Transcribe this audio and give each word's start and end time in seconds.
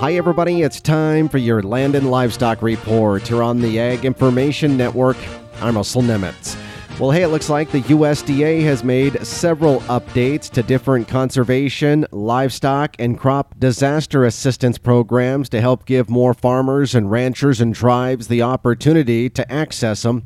Hi, 0.00 0.14
everybody. 0.14 0.62
It's 0.62 0.80
time 0.80 1.28
for 1.28 1.36
your 1.36 1.62
Land 1.62 1.94
and 1.94 2.10
Livestock 2.10 2.62
Report 2.62 3.28
here 3.28 3.42
on 3.42 3.60
the 3.60 3.78
Ag 3.78 4.06
Information 4.06 4.74
Network. 4.74 5.18
I'm 5.60 5.76
Russell 5.76 6.00
Nemetz. 6.00 6.58
Well, 6.98 7.10
hey, 7.10 7.22
it 7.22 7.28
looks 7.28 7.50
like 7.50 7.70
the 7.70 7.82
USDA 7.82 8.62
has 8.62 8.82
made 8.82 9.22
several 9.26 9.80
updates 9.80 10.48
to 10.52 10.62
different 10.62 11.06
conservation, 11.06 12.06
livestock, 12.12 12.96
and 12.98 13.18
crop 13.18 13.60
disaster 13.60 14.24
assistance 14.24 14.78
programs 14.78 15.50
to 15.50 15.60
help 15.60 15.84
give 15.84 16.08
more 16.08 16.32
farmers 16.32 16.94
and 16.94 17.10
ranchers 17.10 17.60
and 17.60 17.74
tribes 17.74 18.28
the 18.28 18.40
opportunity 18.40 19.28
to 19.28 19.52
access 19.52 20.00
them. 20.00 20.24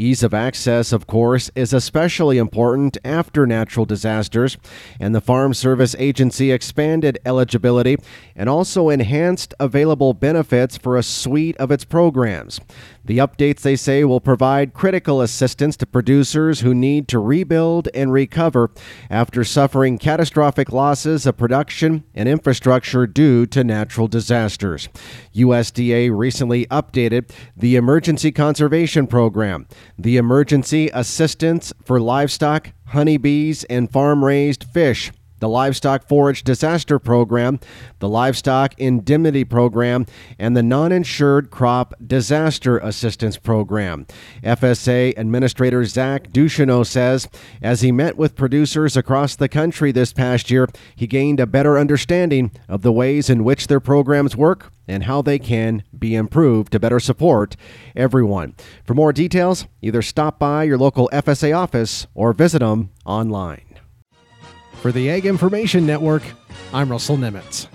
Ease 0.00 0.22
of 0.22 0.32
access, 0.32 0.92
of 0.92 1.08
course, 1.08 1.50
is 1.56 1.72
especially 1.72 2.38
important 2.38 2.96
after 3.04 3.48
natural 3.48 3.84
disasters, 3.84 4.56
and 5.00 5.12
the 5.12 5.20
Farm 5.20 5.52
Service 5.52 5.96
Agency 5.98 6.52
expanded 6.52 7.18
eligibility 7.26 7.96
and 8.36 8.48
also 8.48 8.90
enhanced 8.90 9.54
available 9.58 10.14
benefits 10.14 10.78
for 10.78 10.96
a 10.96 11.02
suite 11.02 11.56
of 11.56 11.72
its 11.72 11.84
programs. 11.84 12.60
The 13.04 13.18
updates, 13.18 13.62
they 13.62 13.74
say, 13.74 14.04
will 14.04 14.20
provide 14.20 14.74
critical 14.74 15.22
assistance 15.22 15.78
to 15.78 15.86
producers 15.86 16.60
who 16.60 16.74
need 16.74 17.08
to 17.08 17.18
rebuild 17.18 17.88
and 17.94 18.12
recover 18.12 18.70
after 19.08 19.42
suffering 19.44 19.96
catastrophic 19.96 20.70
losses 20.72 21.24
of 21.24 21.38
production 21.38 22.04
and 22.14 22.28
infrastructure 22.28 23.06
due 23.06 23.46
to 23.46 23.64
natural 23.64 24.08
disasters. 24.08 24.90
USDA 25.34 26.14
recently 26.14 26.66
updated 26.66 27.30
the 27.56 27.76
Emergency 27.76 28.30
Conservation 28.30 29.06
Program, 29.06 29.66
the 29.96 30.16
Emergency 30.16 30.90
Assistance 30.92 31.72
for 31.84 32.00
Livestock, 32.00 32.72
Honeybees, 32.86 33.64
and 33.64 33.90
Farm 33.90 34.24
Raised 34.24 34.64
Fish 34.64 35.12
the 35.40 35.48
Livestock 35.48 36.06
Forage 36.08 36.42
Disaster 36.42 36.98
Program, 36.98 37.60
the 37.98 38.08
Livestock 38.08 38.74
Indemnity 38.78 39.44
Program, 39.44 40.06
and 40.38 40.56
the 40.56 40.62
Non 40.62 40.92
Insured 40.92 41.50
Crop 41.50 41.94
Disaster 42.04 42.78
Assistance 42.78 43.36
Program. 43.36 44.06
FSA 44.42 45.14
Administrator 45.16 45.84
Zach 45.84 46.30
Ducheneaux 46.30 46.86
says 46.86 47.28
as 47.62 47.80
he 47.80 47.92
met 47.92 48.16
with 48.16 48.36
producers 48.36 48.96
across 48.96 49.36
the 49.36 49.48
country 49.48 49.92
this 49.92 50.12
past 50.12 50.50
year, 50.50 50.68
he 50.94 51.06
gained 51.06 51.40
a 51.40 51.46
better 51.46 51.78
understanding 51.78 52.50
of 52.68 52.82
the 52.82 52.92
ways 52.92 53.30
in 53.30 53.44
which 53.44 53.66
their 53.66 53.80
programs 53.80 54.36
work 54.36 54.72
and 54.86 55.04
how 55.04 55.22
they 55.22 55.38
can 55.38 55.82
be 55.96 56.14
improved 56.14 56.72
to 56.72 56.80
better 56.80 56.98
support 56.98 57.56
everyone. 57.94 58.54
For 58.84 58.94
more 58.94 59.12
details, 59.12 59.66
either 59.82 60.02
stop 60.02 60.38
by 60.38 60.64
your 60.64 60.78
local 60.78 61.10
FSA 61.12 61.56
office 61.56 62.06
or 62.14 62.32
visit 62.32 62.60
them 62.60 62.90
online. 63.04 63.62
For 64.80 64.92
the 64.92 65.10
Ag 65.10 65.26
Information 65.26 65.86
Network, 65.86 66.22
I'm 66.72 66.88
Russell 66.88 67.16
Nemetz. 67.16 67.66